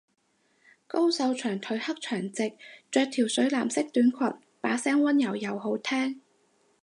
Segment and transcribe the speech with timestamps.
[0.87, 2.53] 高瘦長腿黑長直，
[2.89, 6.23] 着條水藍色短裙，把聲溫柔又好聽